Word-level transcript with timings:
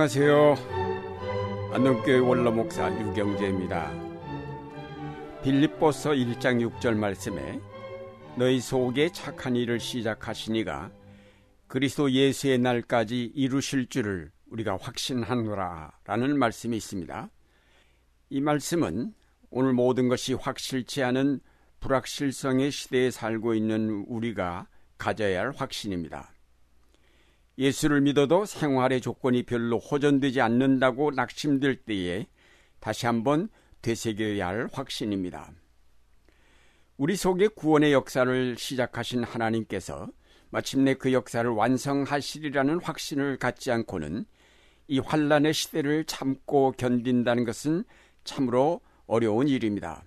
안녕하세요. 0.00 0.54
안동교회 1.74 2.20
원로 2.20 2.50
목사 2.50 2.90
유경재입니다. 2.90 3.92
빌립보서 5.42 6.12
1장 6.12 6.66
6절 6.66 6.96
말씀에 6.96 7.60
너희 8.38 8.60
속에 8.60 9.12
착한 9.12 9.56
일을 9.56 9.78
시작하시니가 9.78 10.90
그리스도 11.66 12.10
예수의 12.10 12.60
날까지 12.60 13.32
이루실 13.34 13.88
줄을 13.90 14.30
우리가 14.46 14.78
확신하노라 14.80 15.92
라는 16.04 16.38
말씀이 16.38 16.74
있습니다. 16.78 17.28
이 18.30 18.40
말씀은 18.40 19.12
오늘 19.50 19.74
모든 19.74 20.08
것이 20.08 20.32
확실치 20.32 21.02
않은 21.02 21.40
불확실성의 21.80 22.70
시대에 22.70 23.10
살고 23.10 23.52
있는 23.52 24.06
우리가 24.08 24.66
가져야 24.96 25.40
할 25.40 25.50
확신입니다. 25.50 26.32
예수를 27.60 28.00
믿어도 28.00 28.46
생활의 28.46 29.02
조건이 29.02 29.42
별로 29.42 29.78
호전되지 29.78 30.40
않는다고 30.40 31.10
낙심될 31.10 31.84
때에 31.84 32.26
다시 32.80 33.04
한번 33.04 33.50
되새겨야 33.82 34.46
할 34.46 34.68
확신입니다. 34.72 35.52
우리 36.96 37.16
속에 37.16 37.48
구원의 37.48 37.92
역사를 37.92 38.56
시작하신 38.56 39.24
하나님께서 39.24 40.08
마침내 40.48 40.94
그 40.94 41.12
역사를 41.12 41.48
완성하시리라는 41.48 42.80
확신을 42.80 43.36
갖지 43.36 43.70
않고는 43.70 44.24
이 44.88 44.98
환란의 44.98 45.52
시대를 45.52 46.04
참고 46.06 46.72
견딘다는 46.72 47.44
것은 47.44 47.84
참으로 48.24 48.80
어려운 49.06 49.48
일입니다. 49.48 50.02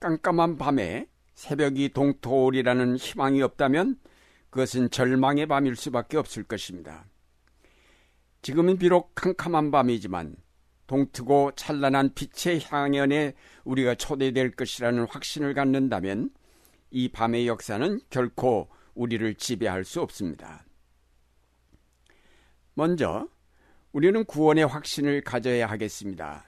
깜깜한 0.00 0.56
밤에 0.56 1.06
새벽이 1.34 1.90
동토리라는 1.90 2.96
희망이 2.96 3.42
없다면 3.42 3.98
그것은 4.56 4.88
절망의 4.88 5.44
밤일 5.48 5.76
수밖에 5.76 6.16
없을 6.16 6.42
것입니다. 6.42 7.04
지금은 8.40 8.78
비록 8.78 9.14
캄캄한 9.14 9.70
밤이지만 9.70 10.34
동트고 10.86 11.52
찬란한 11.56 12.14
빛의 12.14 12.62
향연에 12.64 13.34
우리가 13.64 13.96
초대될 13.96 14.52
것이라는 14.52 15.06
확신을 15.10 15.52
갖는다면 15.52 16.30
이 16.90 17.10
밤의 17.10 17.46
역사는 17.46 18.00
결코 18.08 18.70
우리를 18.94 19.34
지배할 19.34 19.84
수 19.84 20.00
없습니다. 20.00 20.64
먼저 22.72 23.28
우리는 23.92 24.24
구원의 24.24 24.66
확신을 24.66 25.20
가져야 25.20 25.66
하겠습니다. 25.66 26.46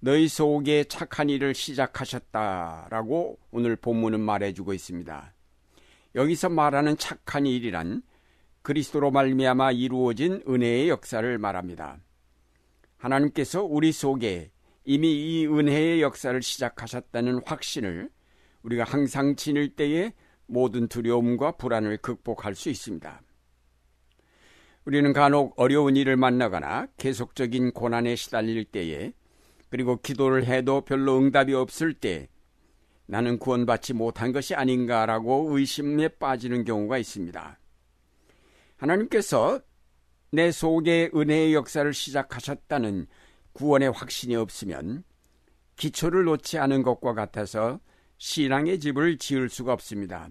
너희 0.00 0.28
속에 0.28 0.84
착한 0.84 1.30
일을 1.30 1.54
시작하셨다라고 1.54 3.38
오늘 3.52 3.76
본문은 3.76 4.20
말해주고 4.20 4.74
있습니다. 4.74 5.32
여기서 6.14 6.50
말하는 6.50 6.96
착한 6.98 7.46
일이란 7.46 8.02
그리스도로 8.62 9.10
말미암아 9.10 9.72
이루어진 9.72 10.42
은혜의 10.48 10.88
역사를 10.88 11.38
말합니다. 11.38 11.98
하나님께서 12.96 13.64
우리 13.64 13.92
속에 13.92 14.50
이미 14.84 15.12
이 15.12 15.46
은혜의 15.46 16.02
역사를 16.02 16.40
시작하셨다는 16.40 17.40
확신을 17.44 18.10
우리가 18.62 18.84
항상 18.84 19.36
지닐 19.36 19.74
때에 19.74 20.12
모든 20.46 20.86
두려움과 20.86 21.52
불안을 21.52 21.98
극복할 21.98 22.54
수 22.54 22.68
있습니다. 22.68 23.22
우리는 24.84 25.12
간혹 25.12 25.54
어려운 25.58 25.96
일을 25.96 26.16
만나거나 26.16 26.88
계속적인 26.96 27.72
고난에 27.72 28.16
시달릴 28.16 28.64
때에 28.64 29.12
그리고 29.68 30.00
기도를 30.00 30.44
해도 30.44 30.82
별로 30.82 31.18
응답이 31.18 31.54
없을 31.54 31.94
때 31.94 32.28
나는 33.12 33.38
구원받지 33.38 33.92
못한 33.92 34.32
것이 34.32 34.54
아닌가라고 34.54 35.48
의심에 35.50 36.08
빠지는 36.08 36.64
경우가 36.64 36.96
있습니다. 36.96 37.58
하나님께서 38.78 39.60
내 40.30 40.50
속에 40.50 41.10
은혜의 41.14 41.52
역사를 41.52 41.92
시작하셨다는 41.92 43.06
구원의 43.52 43.90
확신이 43.90 44.34
없으면 44.34 45.04
기초를 45.76 46.24
놓지 46.24 46.56
않은 46.56 46.82
것과 46.82 47.12
같아서 47.12 47.80
신앙의 48.16 48.80
집을 48.80 49.18
지을 49.18 49.50
수가 49.50 49.74
없습니다. 49.74 50.30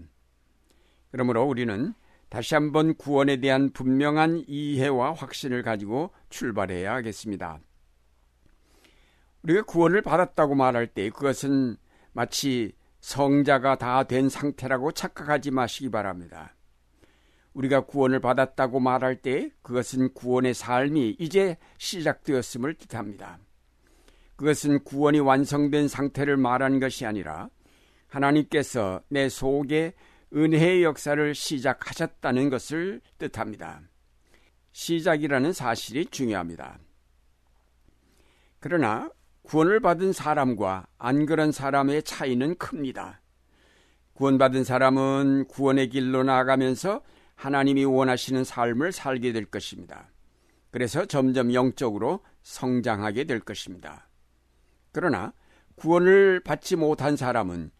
그러므로 1.11 1.43
우리는 1.43 1.93
다시 2.29 2.55
한번 2.55 2.95
구원에 2.95 3.37
대한 3.37 3.69
분명한 3.73 4.45
이해와 4.47 5.13
확신을 5.13 5.61
가지고 5.61 6.09
출발해야 6.31 6.95
하겠습니다. 6.95 7.59
우리가 9.43 9.61
구원을 9.65 10.01
받았다고 10.01 10.55
말할 10.55 10.87
때 10.87 11.11
그것은 11.11 11.77
마치 12.13 12.73
성자가 12.99 13.77
다 13.77 14.03
된 14.03 14.29
상태라고 14.29 14.91
착각하지 14.91 15.51
마시기 15.51 15.89
바랍니다. 15.89 16.55
우리가 17.53 17.81
구원을 17.81 18.19
받았다고 18.21 18.79
말할 18.79 19.17
때 19.17 19.49
그것은 19.61 20.13
구원의 20.13 20.53
삶이 20.53 21.17
이제 21.19 21.57
시작되었음을 21.77 22.75
뜻합니다. 22.75 23.39
그것은 24.35 24.83
구원이 24.83 25.19
완성된 25.19 25.87
상태를 25.87 26.37
말하는 26.37 26.79
것이 26.79 27.05
아니라 27.05 27.49
하나님께서 28.07 29.01
내 29.09 29.27
속에 29.29 29.93
은혜의 30.33 30.83
역사를 30.83 31.35
시작하셨다는 31.35 32.49
것을 32.49 33.01
뜻합니다. 33.17 33.81
시작이라는 34.71 35.51
사실이 35.51 36.05
중요합니다. 36.05 36.79
그러나 38.59 39.11
구원을 39.43 39.79
받은 39.79 40.13
사람과 40.13 40.87
안 40.97 41.25
그런 41.25 41.51
사람의 41.51 42.03
차이는 42.03 42.57
큽니다. 42.57 43.21
구원받은 44.13 44.63
사람은 44.63 45.45
구원의 45.47 45.89
길로 45.89 46.23
나아가면서 46.23 47.01
하나님이 47.35 47.85
원하시는 47.85 48.43
삶을 48.43 48.91
살게 48.91 49.33
될 49.33 49.45
것입니다. 49.45 50.11
그래서 50.69 51.05
점점 51.05 51.53
영적으로 51.53 52.23
성장하게 52.43 53.23
될 53.23 53.39
것입니다. 53.39 54.07
그러나 54.91 55.33
구원을 55.75 56.41
받지 56.41 56.75
못한 56.75 57.17
사람은 57.17 57.71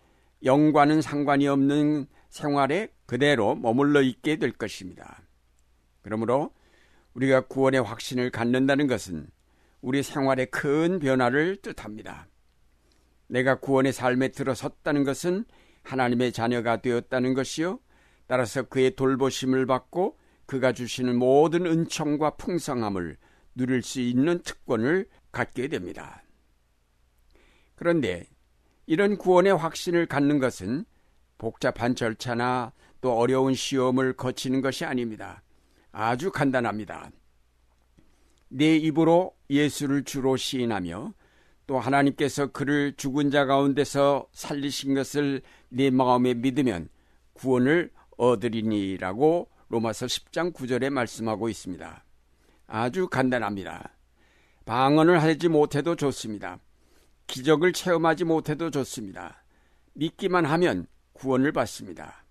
영과는 0.44 1.02
상관이 1.02 1.48
없는 1.48 2.08
생활에 2.30 2.92
그대로 3.06 3.56
머물러 3.56 4.02
있게 4.02 4.38
될 4.38 4.52
것입니다. 4.52 5.22
그러므로 6.02 6.52
우리가 7.14 7.42
구원의 7.42 7.84
확신을 7.84 8.32
갖는다는 8.32 8.88
것은 8.88 9.28
우리 9.82 10.04
생활에 10.04 10.46
큰 10.46 11.00
변화를 11.00 11.58
뜻합니다. 11.58 12.28
내가 13.28 13.60
구원의 13.60 13.94
삶에 13.94 14.30
들어섰다는 14.30 15.04
것은 15.04 15.46
하나님의 15.84 16.32
자녀가 16.32 16.82
되었다는 16.82 17.34
것이요. 17.34 17.80
따라서 18.28 18.64
그의 18.64 18.96
돌보심을 18.96 19.66
받고 19.66 20.18
그가 20.46 20.74
주시는 20.74 21.18
모든 21.18 21.66
은총과 21.66 22.32
풍성함을 22.32 23.18
누릴 23.56 23.82
수 23.82 24.00
있는 24.00 24.42
특권을 24.44 25.08
갖게 25.32 25.68
됩니다. 25.68 26.24
그런데 27.76 28.26
이런 28.86 29.18
구원의 29.18 29.56
확신을 29.56 30.06
갖는 30.06 30.40
것은 30.40 30.86
복잡한 31.38 31.96
절차나 31.96 32.74
또 33.00 33.18
어려운 33.18 33.54
시험을 33.54 34.14
거치는 34.14 34.62
것이 34.62 34.86
아닙니다. 34.86 35.42
아주 35.92 36.32
간단합니다. 36.32 37.10
내 38.54 38.76
입으로 38.76 39.34
예수를 39.50 40.04
주로 40.04 40.36
시인하며 40.36 41.14
또 41.68 41.80
하나님께서 41.80 42.48
그를 42.48 42.94
죽은 42.98 43.32
자 43.32 43.46
가운데서 43.46 44.28
살리신 44.34 44.94
것을 44.94 45.42
내 45.70 45.90
마음에 45.90 46.34
믿으면 46.34 46.90
구원을 47.32 47.92
얻으리니라고 48.18 49.50
로마서 49.70 50.06
10장 50.06 50.54
9절에 50.54 50.90
말씀하고 50.90 51.48
있습니다. 51.48 52.04
아주 52.68 53.08
간단합니다. 53.08 53.96
방언을 54.66 55.22
하지 55.24 55.48
못해도 55.48 55.96
좋습니다. 55.96 56.60
기적을 57.28 57.72
체험하지 57.72 58.26
못해도 58.26 58.70
좋습니다. 58.70 59.46
믿기만 59.94 60.44
하면 60.46 60.88
구원을 61.14 61.54
받습니다. 61.54 62.26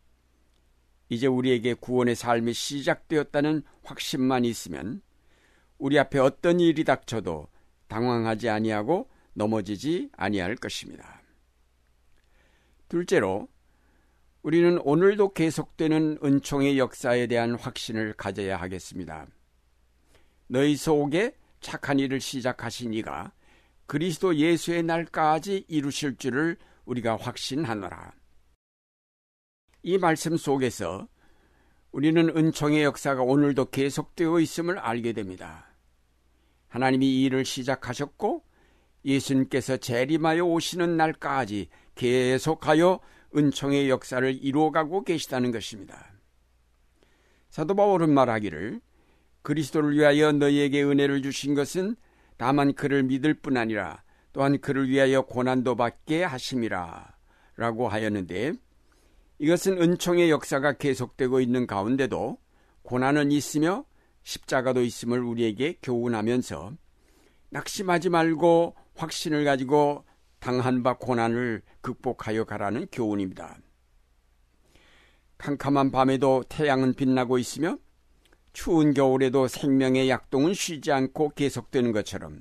이제 1.09 1.27
우리에게 1.27 1.75
구원의 1.75 2.15
삶이 2.15 2.53
시작되었다는 2.53 3.63
확신만 3.85 4.45
있으면 4.45 5.01
우리 5.81 5.99
앞에 5.99 6.19
어떤 6.19 6.61
일이 6.61 6.85
닥쳐도 6.85 7.49
당황하지 7.89 8.51
아니하고 8.51 9.09
넘어지지 9.33 10.11
아니할 10.15 10.55
것입니다. 10.55 11.23
둘째로 12.89 13.49
우리는 14.43 14.79
오늘도 14.79 15.33
계속되는 15.33 16.19
은총의 16.23 16.79
역사에 16.79 17.27
대한 17.27 17.55
확신을 17.55 18.13
가져야 18.13 18.59
하겠습니다. 18.59 19.27
너희 20.49 20.77
속에 20.77 21.35
착한 21.61 21.99
일을 21.99 22.21
시작하신 22.21 22.93
이가 22.95 23.33
그리스도 23.87 24.37
예수의 24.37 24.83
날까지 24.83 25.65
이루실 25.67 26.17
줄을 26.17 26.59
우리가 26.85 27.17
확신하노라. 27.17 28.13
이 29.83 29.97
말씀 29.97 30.37
속에서 30.37 31.09
우리는 31.91 32.29
은총의 32.37 32.85
역사가 32.85 33.23
오늘도 33.23 33.71
계속되어 33.71 34.41
있음을 34.41 34.79
알게 34.79 35.13
됩니다. 35.15 35.70
하나님이 36.71 37.07
이 37.07 37.25
일을 37.25 37.45
시작하셨고 37.45 38.43
예수님께서 39.05 39.77
재림하여 39.77 40.45
오시는 40.45 40.97
날까지 40.97 41.69
계속하여 41.95 43.01
은총의 43.37 43.91
역사를 43.91 44.35
이루어가고 44.35 45.05
계시다는 45.05 45.53
것입니다. 45.53 46.13
사도 47.51 47.75
바울은 47.75 48.11
말하기를 48.11 48.81
그리스도를 49.43 49.97
위하여 49.97 50.33
너희에게 50.33 50.83
은혜를 50.83 51.23
주신 51.23 51.55
것은 51.55 51.97
다만 52.37 52.75
그를 52.75 53.03
믿을 53.03 53.35
뿐 53.35 53.57
아니라 53.57 54.03
또한 54.33 54.61
그를 54.61 54.89
위하여 54.89 55.23
고난도 55.23 55.77
받게 55.77 56.23
하심이라 56.25 57.15
라고 57.57 57.89
하였는데 57.89 58.53
이것은 59.39 59.81
은총의 59.81 60.31
역사가 60.31 60.75
계속되고 60.75 61.41
있는 61.41 61.67
가운데도 61.67 62.39
고난은 62.83 63.33
있으며 63.33 63.85
십자가도 64.23 64.83
있음을 64.83 65.21
우리에게 65.21 65.79
교훈하면서 65.83 66.73
낙심하지 67.51 68.11
말고 68.11 68.77
확신을 68.95 69.45
가지고 69.45 70.05
당한 70.39 70.83
바 70.83 70.97
고난을 70.97 71.63
극복하여 71.81 72.45
가라는 72.45 72.87
교훈입니다. 72.93 73.59
캄캄한 75.39 75.91
밤에도 75.91 76.45
태양은 76.49 76.95
빛나고 76.95 77.39
있으며 77.39 77.79
추운 78.53 78.93
겨울에도 78.93 79.49
생명의 79.49 80.09
약동은 80.11 80.55
쉬지 80.55 80.93
않고 80.93 81.31
계속되는 81.31 81.93
것처럼 81.93 82.41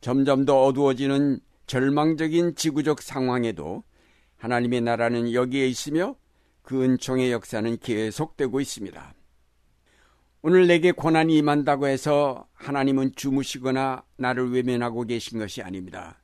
점점 0.00 0.44
더 0.44 0.64
어두워지는 0.64 1.40
절망적인 1.66 2.54
지구적 2.56 3.02
상황에도 3.02 3.84
하나님의 4.36 4.82
나라는 4.82 5.32
여기에 5.32 5.66
있으며 5.66 6.16
그 6.62 6.82
은총의 6.82 7.32
역사는 7.32 7.78
계속되고 7.78 8.60
있습니다. 8.60 9.14
오늘 10.46 10.66
내게 10.66 10.92
고난이 10.92 11.38
임한다고 11.38 11.86
해서 11.86 12.46
하나님은 12.52 13.14
주무시거나 13.16 14.04
나를 14.18 14.50
외면하고 14.50 15.04
계신 15.04 15.38
것이 15.38 15.62
아닙니다. 15.62 16.20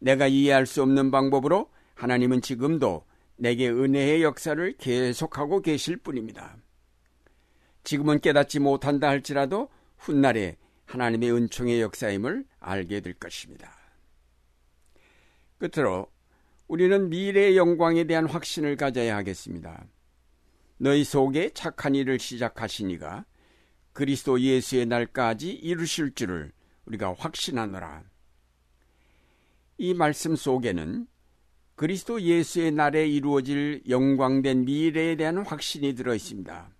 내가 0.00 0.26
이해할 0.26 0.66
수 0.66 0.82
없는 0.82 1.12
방법으로 1.12 1.70
하나님은 1.94 2.42
지금도 2.42 3.04
내게 3.36 3.68
은혜의 3.68 4.24
역사를 4.24 4.76
계속하고 4.76 5.62
계실 5.62 5.98
뿐입니다. 5.98 6.56
지금은 7.84 8.18
깨닫지 8.18 8.58
못한다 8.58 9.06
할지라도 9.06 9.68
훗날에 9.98 10.56
하나님의 10.86 11.32
은총의 11.32 11.80
역사임을 11.80 12.44
알게 12.58 13.02
될 13.02 13.12
것입니다. 13.14 13.70
끝으로 15.58 16.08
우리는 16.66 17.08
미래의 17.08 17.56
영광에 17.56 18.02
대한 18.02 18.26
확신을 18.26 18.74
가져야 18.74 19.16
하겠습니다. 19.16 19.86
너희 20.80 21.04
속에 21.04 21.50
착한 21.54 21.94
일을 21.94 22.18
시작하시니가 22.18 23.24
그리스도 23.98 24.40
예수의 24.40 24.86
날까지 24.86 25.50
이루실 25.50 26.14
줄을 26.14 26.52
우리가 26.84 27.16
확신하노라. 27.18 28.04
이 29.78 29.92
말씀 29.92 30.36
속에는 30.36 31.08
그리스도 31.74 32.22
예수의 32.22 32.70
날에 32.70 33.08
이루어질 33.08 33.82
영광된 33.88 34.66
미래에 34.66 35.16
대한 35.16 35.38
확신이 35.38 35.96
들어 35.96 36.14
있습니다. 36.14 36.70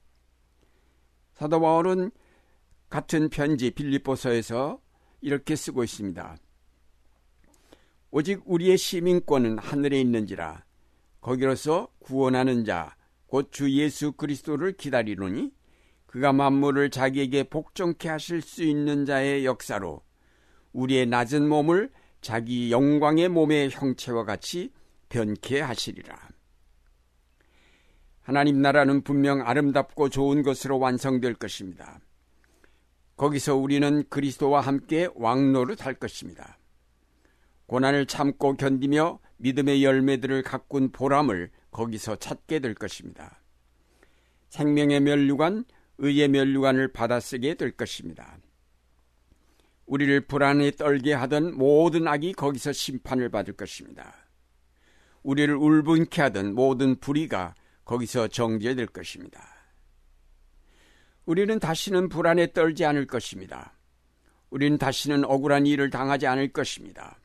사도 1.32 1.61
바울은 1.61 2.12
같은 2.88 3.31
편지 3.31 3.73
빌립보서에서 3.73 4.81
이렇게 5.21 5.56
쓰고 5.56 5.82
있습니다. 5.82 6.37
오직 8.12 8.43
우리의 8.47 8.79
시민권은 8.79 9.59
하늘에 9.59 10.00
있는지라 10.00 10.64
거기로서 11.21 11.88
구원하는 11.99 12.64
자 12.64 12.97
곧 13.31 13.50
주 13.50 13.71
예수 13.73 14.12
그리스도를 14.12 14.73
기다리노니 14.73 15.53
그가 16.08 16.32
만물을 16.32 16.90
자기에게 16.90 17.44
복종케 17.44 18.08
하실 18.08 18.40
수 18.40 18.62
있는 18.64 19.05
자의 19.05 19.44
역사로 19.44 20.02
우리의 20.72 21.06
낮은 21.06 21.46
몸을 21.49 21.90
자기 22.20 22.72
영광의 22.72 23.28
몸의 23.28 23.70
형체와 23.70 24.25
같이 24.25 24.72
변케 25.10 25.60
하시리라. 25.60 26.19
하나님 28.22 28.60
나라는 28.60 29.02
분명 29.02 29.46
아름답고 29.46 30.08
좋은 30.08 30.43
것으로 30.43 30.78
완성될 30.78 31.34
것입니다. 31.34 32.00
거기서 33.16 33.56
우리는 33.56 34.04
그리스도와 34.08 34.61
함께 34.61 35.08
왕노릇 35.14 35.84
할 35.84 35.94
것입니다. 35.94 36.58
고난을 37.66 38.06
참고 38.06 38.56
견디며 38.56 39.19
믿음의 39.37 39.84
열매들을 39.84 40.43
가꾼 40.43 40.90
보람을 40.90 41.50
거기서 41.70 42.16
찾게 42.16 42.61
될 42.61 42.75
것입니다. 42.75 43.43
생명의 44.49 45.00
면류관, 45.00 45.64
의의 45.99 46.29
면류관을 46.29 46.93
받아쓰게 46.93 47.55
될 47.55 47.73
것입니다. 47.73 48.39
우리를 49.87 50.21
불안에 50.23 50.73
떨게 50.73 51.12
하던 51.15 51.56
모든 51.56 52.06
악이 52.06 52.35
거기서 52.35 52.73
심판을 52.73 53.31
받을 53.31 53.55
것입니다. 53.55 54.15
우리를 55.23 55.55
울분케 55.55 56.23
하던 56.23 56.55
모든 56.55 56.97
불의가 56.97 57.55
거기서 57.85 58.29
정죄될 58.29 58.87
것입니다. 58.87 59.43
우리는 61.25 61.59
다시는 61.59 62.09
불안에 62.09 62.53
떨지 62.53 62.85
않을 62.85 63.06
것입니다. 63.06 63.75
우리는 64.50 64.79
다시는 64.79 65.25
억울한 65.25 65.67
일을 65.67 65.91
당하지 65.91 66.27
않을 66.27 66.53
것입니다. 66.53 67.19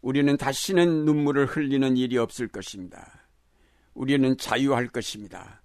우리는 0.00 0.36
다시는 0.36 1.04
눈물을 1.04 1.46
흘리는 1.46 1.96
일이 1.96 2.18
없을 2.18 2.48
것입니다. 2.48 3.28
우리는 3.94 4.36
자유할 4.36 4.88
것입니다. 4.88 5.62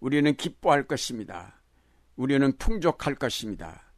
우리는 0.00 0.34
기뻐할 0.36 0.86
것입니다. 0.86 1.60
우리는 2.16 2.56
풍족할 2.56 3.14
것입니다. 3.14 3.92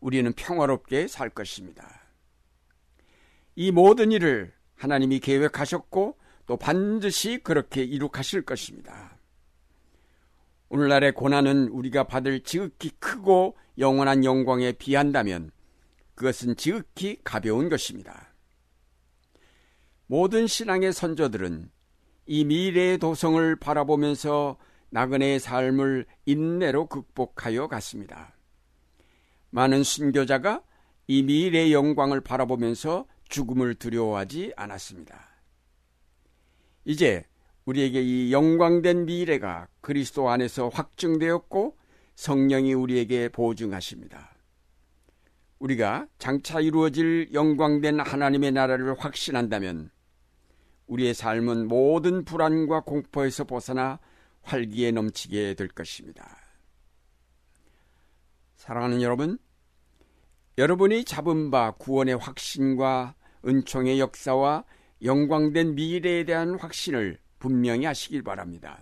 우리는 0.00 0.32
평화롭게 0.32 1.08
살 1.08 1.30
것입니다. 1.30 2.02
이 3.56 3.70
모든 3.70 4.12
일을 4.12 4.52
하나님이 4.76 5.20
계획하셨고 5.20 6.18
또 6.46 6.56
반드시 6.56 7.40
그렇게 7.42 7.82
이룩하실 7.82 8.42
것입니다. 8.42 9.18
오늘날의 10.68 11.12
고난은 11.12 11.68
우리가 11.68 12.04
받을 12.04 12.40
지극히 12.40 12.90
크고 12.98 13.56
영원한 13.78 14.24
영광에 14.24 14.72
비한다면 14.72 15.50
그것은 16.14 16.56
지극히 16.56 17.20
가벼운 17.24 17.68
것입니다. 17.68 18.34
모든 20.06 20.46
신앙의 20.46 20.92
선조들은 20.92 21.70
이 22.26 22.44
미래의 22.44 22.98
도성을 22.98 23.56
바라보면서 23.56 24.58
나그네의 24.94 25.40
삶을 25.40 26.06
인내로 26.24 26.86
극복하여 26.86 27.66
갔습니다. 27.66 28.32
많은 29.50 29.82
순교자가 29.82 30.62
이 31.08 31.24
미래의 31.24 31.72
영광을 31.72 32.20
바라보면서 32.20 33.04
죽음을 33.28 33.74
두려워하지 33.74 34.52
않았습니다. 34.56 35.18
이제 36.84 37.24
우리에게 37.64 38.02
이 38.02 38.32
영광된 38.32 39.06
미래가 39.06 39.66
그리스도 39.80 40.28
안에서 40.28 40.68
확증되었고 40.68 41.76
성령이 42.14 42.74
우리에게 42.74 43.30
보증하십니다. 43.30 44.32
우리가 45.58 46.06
장차 46.18 46.60
이루어질 46.60 47.30
영광된 47.32 47.98
하나님의 47.98 48.52
나라를 48.52 48.94
확신한다면 48.96 49.90
우리의 50.86 51.14
삶은 51.14 51.66
모든 51.66 52.24
불안과 52.24 52.82
공포에서 52.82 53.42
벗어나 53.42 53.98
활기에 54.44 54.92
넘치게 54.92 55.54
될 55.54 55.68
것입니다. 55.68 56.36
사랑하는 58.56 59.02
여러분, 59.02 59.38
여러분이 60.56 61.04
잡은 61.04 61.50
바 61.50 61.72
구원의 61.72 62.16
확신과 62.16 63.14
은총의 63.46 64.00
역사와 64.00 64.64
영광된 65.02 65.74
미래에 65.74 66.24
대한 66.24 66.58
확신을 66.58 67.18
분명히 67.38 67.84
하시길 67.84 68.22
바랍니다. 68.22 68.80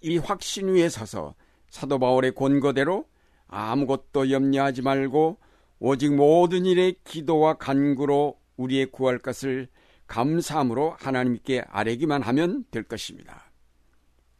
이 0.00 0.18
확신 0.18 0.68
위에 0.68 0.88
서서 0.88 1.34
사도 1.68 1.98
바울의 1.98 2.34
권고대로 2.34 3.06
아무것도 3.46 4.30
염려하지 4.30 4.82
말고 4.82 5.38
오직 5.78 6.14
모든 6.14 6.66
일에 6.66 6.94
기도와 7.04 7.54
간구로 7.54 8.40
우리의 8.56 8.86
구할 8.86 9.18
것을 9.18 9.68
감사함으로 10.06 10.96
하나님께 10.98 11.64
아뢰기만 11.68 12.22
하면 12.22 12.64
될 12.70 12.82
것입니다. 12.82 13.50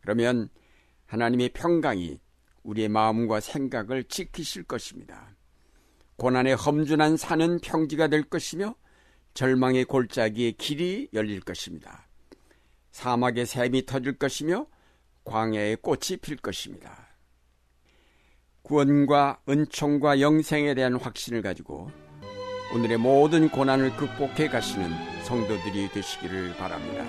그러면 0.05 0.51
하나님의 1.07 1.49
평강이 1.55 2.21
우리의 2.63 2.91
마음과 2.91 3.41
생각을 3.41 4.05
지키실 4.05 4.65
것입니다. 4.65 5.35
고난의 6.17 6.57
험준한 6.57 7.17
산은 7.17 7.61
평지가 7.61 8.09
될 8.09 8.23
것이며 8.23 8.75
절망의 9.33 9.87
골짜기에 9.87 10.53
길이 10.53 11.09
열릴 11.15 11.41
것입니다. 11.41 12.07
사막의 12.93 13.47
샘이 13.47 13.87
터질 13.87 14.19
것이며 14.19 14.67
광야의 15.25 15.77
꽃이 15.77 16.19
필 16.21 16.37
것입니다. 16.37 17.09
구원과 18.63 19.41
은총과 19.49 20.21
영생에 20.21 20.75
대한 20.75 20.97
확신을 20.97 21.41
가지고 21.41 21.91
오늘의 22.75 22.99
모든 22.99 23.49
고난을 23.49 23.97
극복해 23.97 24.49
가시는 24.49 24.91
성도들이 25.25 25.89
되시기를 25.93 26.57
바랍니다. 26.57 27.05